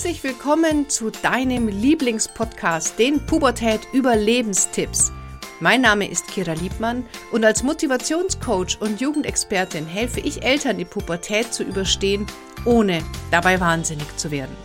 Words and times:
Herzlich 0.00 0.24
willkommen 0.24 0.88
zu 0.88 1.10
deinem 1.10 1.68
Lieblingspodcast, 1.68 2.98
den 2.98 3.26
Pubertät 3.26 3.86
Überlebenstipps. 3.92 5.12
Mein 5.60 5.82
Name 5.82 6.08
ist 6.08 6.26
Kira 6.26 6.54
Liebmann 6.54 7.06
und 7.32 7.44
als 7.44 7.62
Motivationscoach 7.62 8.80
und 8.80 8.98
Jugendexpertin 9.02 9.84
helfe 9.84 10.20
ich 10.20 10.42
Eltern, 10.42 10.78
die 10.78 10.86
Pubertät 10.86 11.52
zu 11.52 11.64
überstehen, 11.64 12.24
ohne 12.64 13.02
dabei 13.30 13.60
wahnsinnig 13.60 14.16
zu 14.16 14.30
werden. 14.30 14.56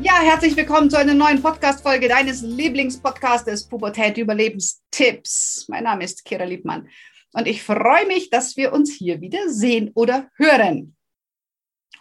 Ja, 0.00 0.18
herzlich 0.22 0.56
willkommen 0.56 0.90
zu 0.90 0.98
einer 0.98 1.14
neuen 1.14 1.40
Podcast-Folge 1.40 2.08
deines 2.08 2.42
Lieblingspodcastes 2.42 3.68
Pubertät 3.68 4.18
Überlebenstipps. 4.18 5.66
Mein 5.68 5.84
Name 5.84 6.02
ist 6.02 6.24
Kira 6.24 6.42
Liebmann 6.42 6.88
und 7.32 7.46
ich 7.46 7.62
freue 7.62 8.08
mich, 8.08 8.28
dass 8.28 8.56
wir 8.56 8.72
uns 8.72 8.92
hier 8.92 9.20
wieder 9.20 9.48
sehen 9.50 9.92
oder 9.94 10.30
hören. 10.34 10.96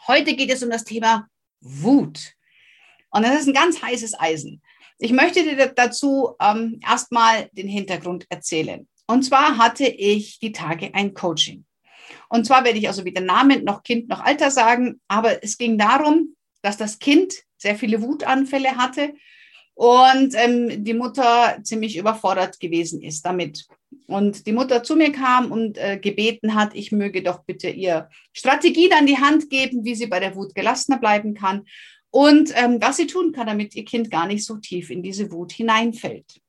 Heute 0.08 0.36
geht 0.36 0.52
es 0.52 0.64
um 0.64 0.72
das 0.72 0.86
Thema 0.86 1.28
Wut. 1.64 2.34
Und 3.10 3.24
das 3.24 3.42
ist 3.42 3.48
ein 3.48 3.54
ganz 3.54 3.82
heißes 3.82 4.20
Eisen. 4.20 4.62
Ich 5.00 5.12
möchte 5.12 5.44
dir 5.44 5.68
dazu 5.68 6.36
ähm, 6.40 6.80
erstmal 6.88 7.50
den 7.54 7.68
Hintergrund 7.68 8.26
erzählen. 8.30 8.88
Und 9.08 9.24
zwar 9.24 9.58
hatte 9.58 9.86
ich 9.86 10.40
die 10.40 10.52
Tage 10.52 10.94
ein 10.94 11.14
Coaching. 11.14 11.66
Und 12.30 12.46
zwar 12.46 12.64
werde 12.64 12.80
ich 12.80 12.88
also 12.88 13.06
weder 13.06 13.22
Namen 13.22 13.64
noch 13.64 13.84
Kind 13.84 14.10
noch 14.10 14.22
Alter 14.22 14.52
sagen, 14.52 15.02
aber 15.08 15.44
es 15.44 15.58
ging 15.58 15.78
darum, 15.78 16.36
dass 16.62 16.78
das 16.78 17.00
Kind 17.00 17.34
sehr 17.58 17.76
viele 17.76 18.02
Wutanfälle 18.02 18.76
hatte 18.76 19.14
und 19.76 20.34
ähm, 20.36 20.84
die 20.84 20.94
Mutter 20.94 21.60
ziemlich 21.64 21.98
überfordert 21.98 22.60
gewesen 22.60 23.02
ist 23.02 23.26
damit. 23.26 23.66
Und 24.06 24.48
die 24.48 24.52
Mutter 24.52 24.84
zu 24.84 24.96
mir 24.96 25.12
kam 25.12 25.52
und 25.52 25.78
äh, 25.78 25.98
gebeten 25.98 26.56
hat, 26.56 26.76
ich 26.76 26.92
möge 26.92 27.24
doch 27.24 27.44
bitte 27.46 27.70
ihr 27.70 28.10
Strategien 28.34 28.92
an 28.94 29.06
die 29.06 29.18
Hand 29.18 29.50
geben, 29.50 29.86
wie 29.86 29.96
sie 29.96 30.08
bei 30.08 30.20
der 30.20 30.36
Wut 30.36 30.54
gelassener 30.56 31.00
bleiben 31.00 31.34
kann 31.34 31.66
und 32.12 32.52
ähm, 32.56 32.82
was 32.82 32.98
sie 32.98 33.08
tun 33.08 33.32
kann, 33.32 33.48
damit 33.48 33.76
ihr 33.76 33.86
Kind 33.86 34.12
gar 34.12 34.28
nicht 34.28 34.46
so 34.46 34.58
tief 34.58 34.90
in 34.90 35.02
diese 35.02 35.32
Wut 35.32 35.52
hineinfällt. 35.52 36.42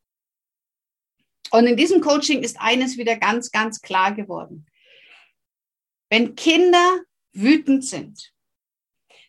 Und 1.51 1.67
in 1.67 1.77
diesem 1.77 2.01
Coaching 2.01 2.43
ist 2.43 2.61
eines 2.61 2.99
wieder 2.99 3.17
ganz, 3.17 3.51
ganz 3.51 3.81
klar 3.81 4.13
geworden. 4.13 4.67
Wenn 6.11 6.35
Kinder 6.35 7.01
wütend 7.33 7.85
sind, 7.85 8.33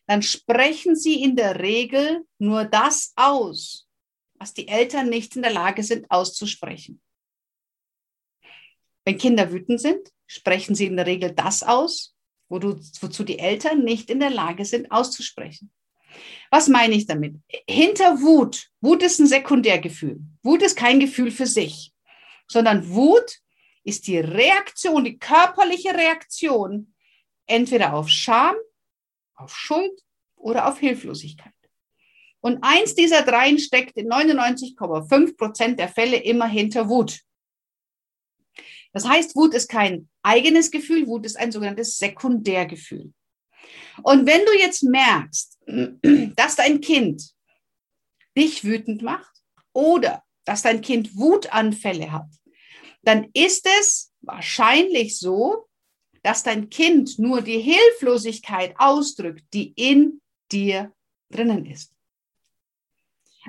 dann 0.08 0.22
sprechen 0.22 0.96
sie 0.96 1.22
in 1.22 1.36
der 1.36 1.60
Regel 1.60 2.26
nur 2.38 2.66
das 2.66 3.14
aus, 3.16 3.88
was 4.36 4.54
die 4.54 4.68
Eltern 4.68 5.10
nicht 5.10 5.36
in 5.36 5.42
der 5.42 5.54
Lage 5.54 5.84
sind 5.84 6.10
auszusprechen. 6.10 7.02
Wenn 9.06 9.18
Kinder 9.18 9.52
wütend 9.52 9.80
sind, 9.80 10.12
sprechen 10.28 10.76
sie 10.76 10.88
in 10.88 10.98
der 10.98 11.06
Regel 11.06 11.32
das 11.32 11.64
aus, 11.64 12.16
wozu 12.50 13.24
die 13.24 13.40
Eltern 13.40 13.84
nicht 13.84 14.10
in 14.10 14.20
der 14.20 14.32
Lage 14.32 14.66
sind 14.66 14.92
auszusprechen. 14.92 15.72
Was 16.50 16.68
meine 16.68 16.96
ich 16.96 17.06
damit? 17.06 17.36
Hinter 17.70 18.22
Wut, 18.22 18.70
Wut 18.82 19.04
ist 19.04 19.20
ein 19.20 19.28
Sekundärgefühl. 19.28 20.20
Wut 20.44 20.62
ist 20.62 20.76
kein 20.76 21.00
Gefühl 21.00 21.32
für 21.32 21.46
sich, 21.46 21.94
sondern 22.48 22.90
Wut 22.90 23.40
ist 23.84 24.08
die 24.08 24.20
Reaktion, 24.20 25.04
die 25.04 25.20
körperliche 25.20 25.94
Reaktion 25.94 26.94
entweder 27.46 27.94
auf 27.94 28.10
Scham, 28.10 28.56
auf 29.36 29.56
Schuld 29.56 30.02
oder 30.36 30.68
auf 30.68 30.80
Hilflosigkeit. 30.80 31.54
Und 32.40 32.60
eins 32.62 32.96
dieser 32.96 33.24
dreien 33.24 33.60
steckt 33.60 33.98
in 33.98 34.08
99,5 34.08 35.38
Prozent 35.38 35.80
der 35.80 35.90
Fälle 35.90 36.18
immer 36.18 36.48
hinter 36.48 36.90
Wut. 36.90 37.20
Das 38.96 39.06
heißt, 39.06 39.36
Wut 39.36 39.54
ist 39.54 39.68
kein 39.68 40.08
eigenes 40.24 40.72
Gefühl, 40.72 41.06
Wut 41.06 41.26
ist 41.26 41.36
ein 41.36 41.52
sogenanntes 41.52 41.98
Sekundärgefühl. 41.98 43.14
Und 44.04 44.26
wenn 44.26 44.46
du 44.46 44.58
jetzt 44.58 44.84
merkst, 44.84 45.60
dass 46.38 46.56
dein 46.56 46.80
Kind 46.80 47.34
dich 48.38 48.64
wütend 48.64 49.02
macht 49.02 49.34
oder 49.74 50.24
dass 50.46 50.62
dein 50.62 50.80
Kind 50.80 51.18
Wutanfälle 51.18 52.14
hat, 52.14 52.30
dann 53.04 53.28
ist 53.34 53.68
es 53.82 54.14
wahrscheinlich 54.22 55.20
so, 55.20 55.68
dass 56.24 56.44
dein 56.44 56.70
Kind 56.70 57.20
nur 57.20 57.42
die 57.42 57.60
Hilflosigkeit 57.60 58.76
ausdrückt, 58.78 59.44
die 59.54 59.74
in 59.76 60.22
dir 60.54 60.94
drinnen 61.30 61.66
ist. 61.66 61.92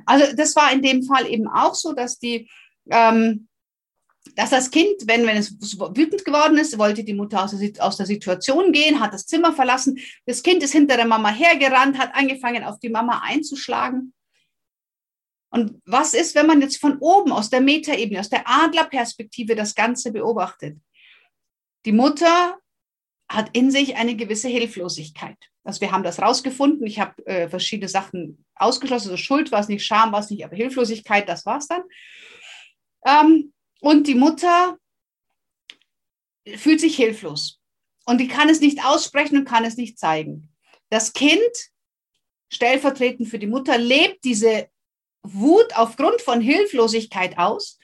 Also 0.07 0.35
das 0.35 0.57
war 0.57 0.73
in 0.73 0.83
dem 0.83 1.05
Fall 1.05 1.31
eben 1.31 1.47
auch 1.47 1.77
so, 1.77 1.93
dass 1.93 2.19
die, 2.19 2.51
ähm, 2.91 3.47
dass 4.37 4.51
das 4.51 4.71
Kind, 4.71 5.07
wenn, 5.07 5.27
wenn 5.27 5.39
es 5.39 5.59
wütend 5.59 6.25
geworden 6.25 6.59
ist, 6.59 6.79
wollte 6.79 7.03
die 7.03 7.15
Mutter 7.15 7.43
aus 7.43 7.59
der, 7.59 7.85
aus 7.85 7.97
der 7.97 8.05
Situation 8.05 8.71
gehen, 8.71 9.01
hat 9.01 9.15
das 9.15 9.27
Zimmer 9.27 9.55
verlassen. 9.55 9.99
Das 10.27 10.43
Kind 10.43 10.63
ist 10.63 10.73
hinter 10.73 10.97
der 10.97 11.07
Mama 11.07 11.31
hergerannt, 11.31 11.99
hat 11.99 12.15
angefangen, 12.15 12.63
auf 12.63 12.79
die 12.79 12.91
Mama 12.91 13.23
einzuschlagen. 13.25 14.13
Und 15.49 15.81
was 15.87 16.13
ist, 16.13 16.35
wenn 16.35 16.47
man 16.47 16.61
jetzt 16.61 16.77
von 16.77 16.99
oben 16.99 17.33
aus 17.33 17.49
der 17.49 17.63
Metaebene, 17.63 18.21
aus 18.21 18.29
der 18.29 18.47
Adlerperspektive 18.47 19.55
das 19.55 19.75
Ganze 19.75 20.13
beobachtet? 20.13 20.79
Die 21.87 21.93
Mutter 21.93 22.59
hat 23.29 23.49
in 23.55 23.71
sich 23.71 23.97
eine 23.97 24.17
gewisse 24.17 24.49
Hilflosigkeit. 24.49 25.39
Also 25.65 25.81
wir 25.81 25.93
haben 25.93 26.03
das 26.03 26.21
rausgefunden. 26.21 26.87
Ich 26.87 27.01
habe 27.01 27.27
äh, 27.27 27.49
verschiedene 27.49 27.89
Sachen 27.89 28.45
ausgeschlossen. 28.55 29.11
Also 29.11 29.17
Schuld 29.17 29.51
war 29.51 29.61
es 29.61 29.69
nicht, 29.69 29.85
Scham 29.85 30.13
war 30.13 30.21
es 30.21 30.29
nicht, 30.29 30.45
aber 30.45 30.55
Hilflosigkeit, 30.55 31.27
das 31.27 31.47
war 31.47 31.57
es 31.57 31.69
dann. 31.69 31.83
Ähm, 33.07 33.53
und 33.81 34.07
die 34.07 34.15
Mutter 34.15 34.79
fühlt 36.57 36.81
sich 36.81 36.97
hilflos. 36.97 37.61
Und 38.05 38.19
die 38.19 38.29
kann 38.29 38.49
es 38.49 38.61
nicht 38.61 38.85
aussprechen 38.85 39.39
und 39.39 39.45
kann 39.47 39.65
es 39.65 39.77
nicht 39.77 39.99
zeigen. 39.99 40.49
Das 40.91 41.13
Kind, 41.13 41.41
stellvertretend 42.53 43.29
für 43.29 43.39
die 43.39 43.49
Mutter, 43.49 43.79
lebt 43.79 44.25
diese 44.25 44.69
Wut 45.23 45.75
aufgrund 45.75 46.21
von 46.21 46.41
Hilflosigkeit 46.41 47.37
aus. 47.37 47.79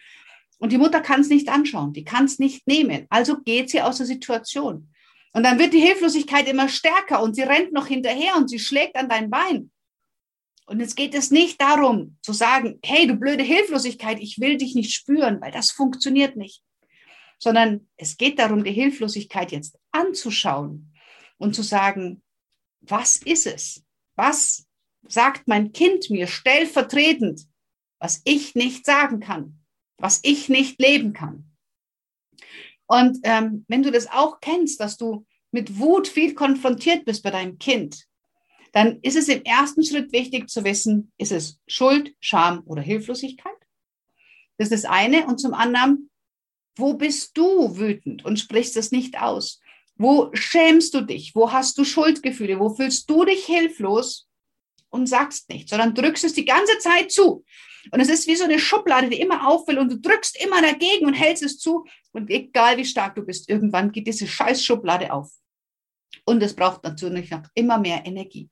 Und 0.59 0.71
die 0.71 0.79
Mutter 0.79 1.01
kann 1.01 1.23
es 1.23 1.29
nicht 1.29 1.49
anschauen, 1.49 1.93
die 1.93 2.05
kann 2.05 2.27
es 2.27 2.39
nicht 2.39 2.69
nehmen. 2.69 3.07
Also 3.11 3.41
geht 3.41 3.69
sie 3.69 3.83
aus 3.83 3.97
der 3.97 4.07
Situation. 4.07 4.89
Und 5.33 5.43
dann 5.43 5.59
wird 5.59 5.73
die 5.73 5.81
Hilflosigkeit 5.81 6.47
immer 6.47 6.69
stärker 6.69 7.21
und 7.21 7.35
sie 7.35 7.43
rennt 7.43 7.73
noch 7.73 7.89
hinterher 7.89 8.37
und 8.37 8.49
sie 8.49 8.61
schlägt 8.61 8.95
an 8.95 9.09
dein 9.09 9.29
Bein. 9.29 9.72
Und 10.67 10.81
jetzt 10.81 10.97
geht 10.97 11.15
es 11.15 11.31
nicht 11.31 11.61
darum 11.61 12.17
zu 12.23 12.33
sagen, 12.33 12.79
hey, 12.85 13.07
du 13.07 13.15
blöde 13.15 13.43
Hilflosigkeit, 13.43 14.21
ich 14.21 14.41
will 14.41 14.57
dich 14.57 14.75
nicht 14.75 14.93
spüren, 14.93 15.41
weil 15.41 15.53
das 15.53 15.71
funktioniert 15.71 16.37
nicht. 16.37 16.63
Sondern 17.39 17.89
es 17.97 18.17
geht 18.17 18.39
darum, 18.39 18.63
die 18.63 18.73
Hilflosigkeit 18.73 19.51
jetzt 19.51 19.79
anzuschauen 19.91 20.95
und 21.39 21.55
zu 21.55 21.63
sagen, 21.63 22.23
was 22.81 23.17
ist 23.17 23.47
es? 23.47 23.85
Was 24.15 24.67
sagt 25.09 25.49
mein 25.49 25.73
Kind 25.73 26.11
mir 26.11 26.27
stellvertretend, 26.27 27.43
was 27.99 28.23
ich 28.25 28.55
nicht 28.55 28.87
sagen 28.87 29.21
kann, 29.21 29.61
was 29.99 30.21
ich 30.23 30.49
nicht 30.49 30.81
leben 30.81 31.13
kann? 31.13 31.53
Und 32.87 33.19
ähm, 33.23 33.65
wenn 33.69 33.83
du 33.83 33.91
das 33.91 34.07
auch 34.11 34.41
kennst, 34.41 34.81
dass 34.81 34.97
du 34.97 35.27
mit 35.51 35.79
Wut 35.79 36.09
viel 36.09 36.35
konfrontiert 36.35 37.05
bist 37.05 37.23
bei 37.23 37.31
deinem 37.31 37.59
Kind, 37.59 38.07
dann 38.73 39.01
ist 39.03 39.17
es 39.17 39.29
im 39.29 39.43
ersten 39.45 39.85
Schritt 39.85 40.13
wichtig 40.13 40.49
zu 40.49 40.65
wissen, 40.65 41.13
ist 41.19 41.33
es 41.33 41.61
Schuld, 41.67 42.15
Scham 42.21 42.63
oder 42.67 42.83
Hilflosigkeit? 42.83 43.53
Das 44.57 44.71
ist 44.71 44.85
das 44.85 44.91
eine. 44.91 45.27
Und 45.27 45.39
zum 45.39 45.55
anderen, 45.55 46.11
wo 46.77 46.95
bist 46.95 47.37
du 47.37 47.77
wütend 47.77 48.25
und 48.25 48.39
sprichst 48.39 48.77
es 48.77 48.91
nicht 48.91 49.21
aus? 49.21 49.61
Wo 49.97 50.31
schämst 50.33 50.95
du 50.95 51.03
dich? 51.03 51.35
Wo 51.35 51.53
hast 51.53 51.77
du 51.77 51.85
Schuldgefühle? 51.85 52.59
Wo 52.59 52.75
fühlst 52.75 53.09
du 53.11 53.25
dich 53.25 53.45
hilflos 53.45 54.27
und 54.89 55.07
sagst 55.07 55.49
nichts, 55.51 55.71
sondern 55.71 55.95
drückst 55.95 56.25
es 56.25 56.33
die 56.33 56.47
ganze 56.47 56.79
Zeit 56.79 57.13
zu? 57.13 57.45
Und 57.91 58.01
es 58.01 58.09
ist 58.09 58.27
wie 58.27 58.37
so 58.37 58.45
eine 58.45 58.59
Schublade, 58.59 59.11
die 59.11 59.21
immer 59.21 59.49
auf 59.49 59.67
will 59.67 59.79
und 59.79 59.91
du 59.91 59.99
drückst 59.99 60.43
immer 60.43 60.63
dagegen 60.63 61.07
und 61.07 61.15
hältst 61.15 61.43
es 61.43 61.59
zu. 61.59 61.85
Und 62.13 62.31
egal 62.31 62.77
wie 62.79 62.85
stark 62.85 63.17
du 63.17 63.23
bist, 63.23 63.51
irgendwann 63.51 63.93
geht 63.93 64.07
diese 64.07 64.27
scheiß 64.27 64.65
Schublade 64.65 65.13
auf. 65.13 65.31
Und 66.25 66.43
es 66.43 66.55
braucht 66.55 66.85
natürlich 66.85 67.31
noch 67.31 67.43
immer 67.55 67.79
mehr 67.79 68.07
Energie. 68.07 68.49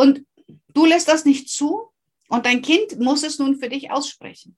Und 0.00 0.24
du 0.72 0.86
lässt 0.86 1.08
das 1.08 1.26
nicht 1.26 1.50
zu 1.50 1.90
und 2.30 2.46
dein 2.46 2.62
Kind 2.62 2.98
muss 2.98 3.22
es 3.22 3.38
nun 3.38 3.58
für 3.58 3.68
dich 3.68 3.90
aussprechen. 3.90 4.56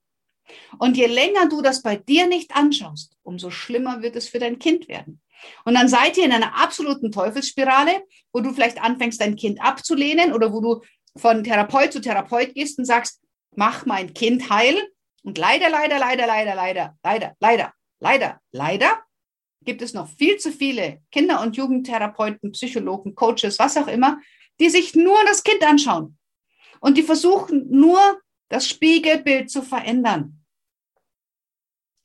Und 0.78 0.96
je 0.96 1.06
länger 1.06 1.48
du 1.48 1.62
das 1.62 1.82
bei 1.82 1.96
dir 1.96 2.28
nicht 2.28 2.54
anschaust, 2.54 3.16
umso 3.24 3.50
schlimmer 3.50 4.02
wird 4.02 4.14
es 4.14 4.28
für 4.28 4.38
dein 4.38 4.60
Kind 4.60 4.86
werden. 4.86 5.20
Und 5.64 5.74
dann 5.74 5.88
seid 5.88 6.16
ihr 6.16 6.26
in 6.26 6.32
einer 6.32 6.62
absoluten 6.62 7.10
Teufelsspirale, 7.10 8.04
wo 8.32 8.38
du 8.38 8.52
vielleicht 8.52 8.80
anfängst, 8.80 9.20
dein 9.20 9.34
Kind 9.34 9.60
abzulehnen 9.60 10.32
oder 10.32 10.52
wo 10.52 10.60
du 10.60 10.80
von 11.16 11.42
Therapeut 11.42 11.92
zu 11.92 12.00
Therapeut 12.00 12.54
gehst 12.54 12.78
und 12.78 12.84
sagst, 12.84 13.20
mach 13.56 13.84
mein 13.84 14.14
Kind 14.14 14.48
heil. 14.48 14.76
Und 15.24 15.38
leider, 15.38 15.70
leider, 15.70 15.98
leider, 15.98 16.28
leider, 16.28 16.54
leider, 16.54 16.96
leider, 17.02 17.34
leider, 17.40 17.72
leider, 17.98 18.40
leider 18.52 19.02
gibt 19.64 19.82
es 19.82 19.92
noch 19.92 20.08
viel 20.08 20.36
zu 20.36 20.52
viele 20.52 21.02
Kinder- 21.10 21.42
und 21.42 21.56
Jugendtherapeuten, 21.56 22.52
Psychologen, 22.52 23.16
Coaches, 23.16 23.58
was 23.58 23.76
auch 23.76 23.88
immer, 23.88 24.20
die 24.60 24.70
sich 24.70 24.94
nur 24.94 25.22
das 25.24 25.42
Kind 25.42 25.62
anschauen 25.62 26.18
und 26.80 26.96
die 26.96 27.02
versuchen 27.02 27.68
nur 27.70 28.20
das 28.48 28.68
Spiegelbild 28.68 29.50
zu 29.50 29.62
verändern. 29.62 30.44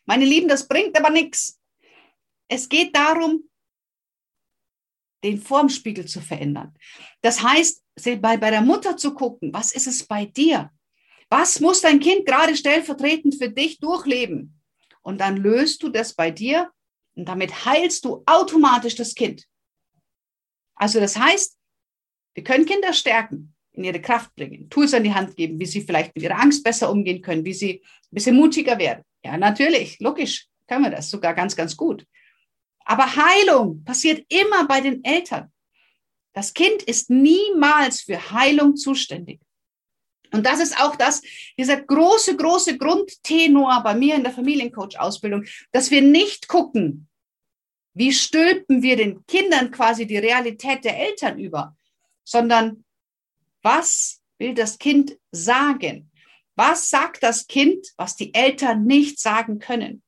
Meine 0.05 0.25
Lieben, 0.25 0.47
das 0.47 0.67
bringt 0.67 0.97
aber 0.97 1.09
nichts. 1.09 1.59
Es 2.47 2.69
geht 2.69 2.95
darum, 2.95 3.49
den 5.23 5.41
Formspiegel 5.41 6.05
zu 6.05 6.21
verändern. 6.21 6.73
Das 7.21 7.41
heißt, 7.41 7.83
bei, 8.21 8.37
der 8.37 8.61
Mutter 8.61 8.95
zu 8.95 9.13
gucken, 9.13 9.51
was 9.51 9.73
ist 9.73 9.87
es 9.87 10.05
bei 10.05 10.25
dir? 10.25 10.71
Was 11.29 11.59
muss 11.59 11.81
dein 11.81 11.99
Kind 11.99 12.25
gerade 12.25 12.55
stellvertretend 12.55 13.35
für 13.35 13.49
dich 13.49 13.79
durchleben? 13.79 14.61
Und 15.01 15.19
dann 15.19 15.37
löst 15.37 15.83
du 15.83 15.89
das 15.89 16.13
bei 16.13 16.31
dir 16.31 16.71
und 17.15 17.27
damit 17.27 17.65
heilst 17.65 18.05
du 18.05 18.23
automatisch 18.25 18.95
das 18.95 19.15
Kind. 19.15 19.45
Also 20.75 20.99
das 20.99 21.17
heißt, 21.17 21.56
wir 22.37 22.43
können 22.43 22.67
Kinder 22.67 22.93
stärken, 22.93 23.55
in 23.71 23.83
ihre 23.83 23.99
Kraft 23.99 24.35
bringen, 24.35 24.69
Tools 24.69 24.93
an 24.93 25.03
die 25.03 25.13
Hand 25.13 25.35
geben, 25.35 25.59
wie 25.59 25.65
sie 25.65 25.81
vielleicht 25.81 26.13
mit 26.13 26.23
ihrer 26.23 26.39
Angst 26.39 26.63
besser 26.63 26.91
umgehen 26.91 27.23
können, 27.23 27.43
wie 27.43 27.53
sie 27.53 27.81
ein 27.81 28.11
bisschen 28.11 28.35
mutiger 28.35 28.77
werden. 28.77 29.01
Ja, 29.25 29.37
natürlich, 29.37 29.99
logisch 29.99 30.45
können 30.67 30.83
wir 30.83 30.91
das 30.91 31.09
sogar 31.09 31.33
ganz, 31.33 31.55
ganz 31.55 31.75
gut. 31.75 32.05
Aber 32.85 33.07
Heilung 33.15 33.83
passiert 33.83 34.23
immer 34.29 34.67
bei 34.67 34.81
den 34.81 35.03
Eltern. 35.03 35.51
Das 36.33 36.53
Kind 36.53 36.83
ist 36.83 37.09
niemals 37.09 38.01
für 38.01 38.31
Heilung 38.31 38.75
zuständig. 38.75 39.41
Und 40.31 40.45
das 40.45 40.59
ist 40.59 40.79
auch 40.79 40.95
das, 40.95 41.23
dieser 41.57 41.81
große, 41.81 42.37
große 42.37 42.77
Grundtenor 42.77 43.81
bei 43.83 43.95
mir 43.95 44.13
in 44.13 44.21
der 44.21 44.31
Familiencoach-Ausbildung, 44.31 45.43
dass 45.71 45.89
wir 45.89 46.03
nicht 46.03 46.47
gucken, 46.47 47.09
wie 47.95 48.13
stülpen 48.13 48.83
wir 48.83 48.95
den 48.95 49.25
Kindern 49.25 49.71
quasi 49.71 50.05
die 50.05 50.19
Realität 50.19 50.85
der 50.85 50.99
Eltern 50.99 51.39
über, 51.39 51.75
sondern 52.27 52.83
was 53.61 54.21
will 54.37 54.53
das 54.53 54.77
Kind 54.77 55.17
sagen? 55.31 56.11
Was 56.55 56.89
sagt 56.89 57.23
das 57.23 57.47
Kind, 57.47 57.87
was 57.95 58.17
die 58.17 58.33
Eltern 58.33 58.83
nicht 58.83 59.19
sagen 59.19 59.59
können? 59.59 60.03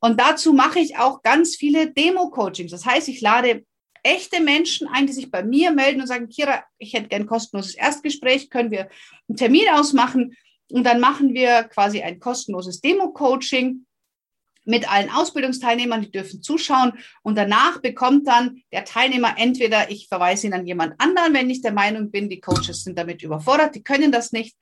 Und 0.00 0.20
dazu 0.20 0.52
mache 0.52 0.80
ich 0.80 0.98
auch 0.98 1.22
ganz 1.22 1.56
viele 1.56 1.90
Demo-Coachings. 1.90 2.70
Das 2.70 2.84
heißt, 2.84 3.08
ich 3.08 3.20
lade 3.22 3.64
echte 4.02 4.40
Menschen 4.40 4.86
ein, 4.88 5.06
die 5.06 5.12
sich 5.12 5.30
bei 5.30 5.42
mir 5.42 5.70
melden 5.70 6.02
und 6.02 6.06
sagen, 6.06 6.28
Kira, 6.28 6.64
ich 6.78 6.92
hätte 6.92 7.08
gern 7.08 7.26
kostenloses 7.26 7.74
Erstgespräch, 7.74 8.50
können 8.50 8.70
wir 8.70 8.88
einen 9.28 9.36
Termin 9.36 9.68
ausmachen 9.72 10.36
und 10.70 10.84
dann 10.84 11.00
machen 11.00 11.32
wir 11.32 11.64
quasi 11.64 12.02
ein 12.02 12.20
kostenloses 12.20 12.80
Demo-Coaching 12.80 13.86
mit 14.70 14.90
allen 14.90 15.10
Ausbildungsteilnehmern, 15.10 16.02
die 16.02 16.10
dürfen 16.10 16.42
zuschauen 16.42 16.92
und 17.22 17.36
danach 17.36 17.82
bekommt 17.82 18.26
dann 18.26 18.62
der 18.72 18.84
Teilnehmer 18.84 19.34
entweder, 19.36 19.90
ich 19.90 20.08
verweise 20.08 20.46
ihn 20.46 20.54
an 20.54 20.66
jemand 20.66 20.94
anderen, 20.98 21.34
wenn 21.34 21.50
ich 21.50 21.60
der 21.60 21.72
Meinung 21.72 22.10
bin, 22.10 22.30
die 22.30 22.40
Coaches 22.40 22.84
sind 22.84 22.98
damit 22.98 23.22
überfordert, 23.22 23.74
die 23.74 23.82
können 23.82 24.12
das 24.12 24.32
nicht, 24.32 24.56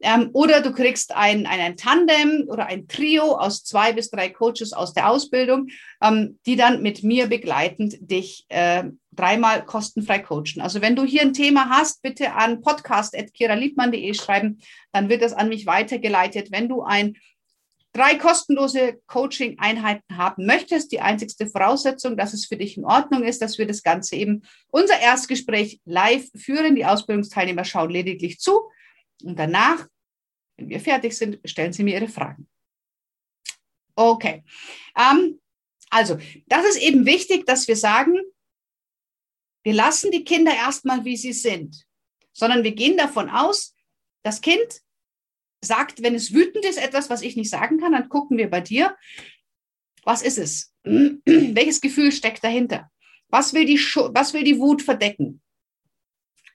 ähm, 0.00 0.30
oder 0.32 0.60
du 0.60 0.72
kriegst 0.72 1.14
ein, 1.14 1.46
ein, 1.46 1.60
ein, 1.60 1.76
Tandem 1.76 2.46
oder 2.48 2.66
ein 2.66 2.86
Trio 2.86 3.36
aus 3.36 3.64
zwei 3.64 3.92
bis 3.92 4.10
drei 4.10 4.28
Coaches 4.28 4.72
aus 4.72 4.92
der 4.94 5.10
Ausbildung, 5.10 5.68
ähm, 6.00 6.38
die 6.46 6.56
dann 6.56 6.82
mit 6.82 7.02
mir 7.02 7.26
begleitend 7.26 7.96
dich 8.00 8.46
äh, 8.48 8.84
dreimal 9.12 9.64
kostenfrei 9.64 10.20
coachen. 10.20 10.60
Also 10.60 10.80
wenn 10.80 10.94
du 10.94 11.04
hier 11.04 11.22
ein 11.22 11.32
Thema 11.32 11.68
hast, 11.70 12.02
bitte 12.02 12.34
an 12.34 12.60
podcast.kiraliebmann.de 12.60 14.14
schreiben, 14.14 14.60
dann 14.92 15.08
wird 15.08 15.22
das 15.22 15.32
an 15.32 15.48
mich 15.48 15.66
weitergeleitet. 15.66 16.52
Wenn 16.52 16.68
du 16.68 16.82
ein 16.82 17.16
drei 17.92 18.16
kostenlose 18.16 19.00
Coaching-Einheiten 19.06 20.16
haben 20.16 20.46
möchtest, 20.46 20.92
die 20.92 21.00
einzigste 21.00 21.46
Voraussetzung, 21.46 22.16
dass 22.16 22.34
es 22.34 22.46
für 22.46 22.56
dich 22.56 22.76
in 22.76 22.84
Ordnung 22.84 23.24
ist, 23.24 23.42
dass 23.42 23.58
wir 23.58 23.66
das 23.66 23.82
Ganze 23.82 24.16
eben 24.16 24.42
unser 24.68 24.98
Erstgespräch 25.00 25.80
live 25.84 26.28
führen. 26.36 26.74
Die 26.74 26.84
Ausbildungsteilnehmer 26.84 27.64
schauen 27.64 27.90
lediglich 27.90 28.38
zu 28.38 28.70
und 29.22 29.38
danach, 29.38 29.86
wenn 30.56 30.68
wir 30.68 30.80
fertig 30.80 31.16
sind, 31.16 31.38
stellen 31.44 31.72
Sie 31.72 31.82
mir 31.82 31.94
Ihre 31.94 32.08
Fragen. 32.08 32.48
Okay. 33.94 34.44
Ähm, 34.96 35.40
also, 35.90 36.18
das 36.46 36.66
ist 36.66 36.80
eben 36.80 37.06
wichtig, 37.06 37.46
dass 37.46 37.66
wir 37.66 37.76
sagen, 37.76 38.16
wir 39.64 39.74
lassen 39.74 40.10
die 40.10 40.24
Kinder 40.24 40.54
erstmal, 40.54 41.04
wie 41.04 41.16
sie 41.16 41.32
sind, 41.32 41.84
sondern 42.32 42.62
wir 42.62 42.72
gehen 42.72 42.96
davon 42.96 43.28
aus, 43.28 43.74
das 44.22 44.40
Kind 44.40 44.82
sagt, 45.60 46.02
wenn 46.02 46.14
es 46.14 46.32
wütend 46.32 46.64
ist, 46.64 46.78
etwas, 46.78 47.10
was 47.10 47.22
ich 47.22 47.36
nicht 47.36 47.50
sagen 47.50 47.78
kann, 47.78 47.92
dann 47.92 48.08
gucken 48.08 48.38
wir 48.38 48.50
bei 48.50 48.60
dir, 48.60 48.96
was 50.04 50.22
ist 50.22 50.38
es? 50.38 50.72
Welches 50.84 51.80
Gefühl 51.80 52.12
steckt 52.12 52.42
dahinter? 52.44 52.90
Was 53.28 53.52
will 53.52 53.66
die, 53.66 53.78
was 53.78 54.32
will 54.32 54.44
die 54.44 54.58
Wut 54.58 54.82
verdecken? 54.82 55.42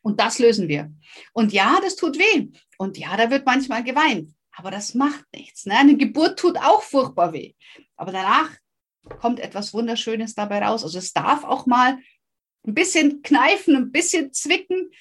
Und 0.02 0.20
das 0.20 0.40
lösen 0.40 0.68
wir. 0.68 0.92
Und 1.34 1.54
ja, 1.54 1.80
das 1.82 1.96
tut 1.96 2.18
weh. 2.18 2.50
Und 2.78 2.98
ja, 2.98 3.16
da 3.16 3.30
wird 3.30 3.46
manchmal 3.46 3.84
geweint. 3.84 4.32
Aber 4.52 4.70
das 4.70 4.94
macht 4.94 5.26
nichts. 5.34 5.66
Ne? 5.66 5.78
Eine 5.78 5.98
Geburt 5.98 6.38
tut 6.38 6.58
auch 6.58 6.84
furchtbar 6.84 7.34
weh. 7.34 7.54
Aber 7.96 8.12
danach 8.12 8.52
kommt 9.20 9.40
etwas 9.40 9.74
Wunderschönes 9.74 10.36
dabei 10.36 10.64
raus. 10.64 10.84
Also 10.84 11.00
es 11.00 11.14
darf 11.14 11.44
auch 11.44 11.66
mal 11.66 11.98
ein 12.66 12.74
bisschen 12.74 13.22
kneifen, 13.22 13.76
ein 13.76 13.92
bisschen 13.92 14.34
zwicken. 14.34 14.92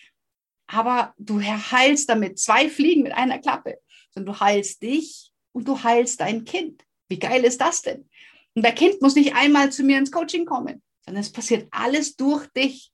Aber 0.69 1.15
du 1.19 1.41
heilst 1.43 2.09
damit 2.09 2.39
zwei 2.39 2.69
Fliegen 2.71 3.03
mit 3.03 3.13
einer 3.13 3.39
Klappe. 3.39 3.79
Sondern 4.15 4.35
du 4.35 4.41
heilst 4.41 4.83
dich 4.83 5.33
und 5.53 5.67
du 5.69 5.83
heilst 5.83 6.21
dein 6.21 6.45
Kind. 6.45 6.85
Wie 7.09 7.19
geil 7.19 7.45
ist 7.45 7.61
das 7.61 7.83
denn? 7.83 8.09
Und 8.55 8.65
dein 8.65 8.75
Kind 8.75 9.01
muss 9.01 9.15
nicht 9.15 9.35
einmal 9.35 9.73
zu 9.73 9.83
mir 9.83 9.99
ins 9.99 10.13
Coaching 10.13 10.45
kommen, 10.45 10.83
sondern 11.05 11.23
es 11.23 11.33
passiert 11.33 11.69
alles 11.71 12.17
durch 12.17 12.47
dich. 12.49 12.93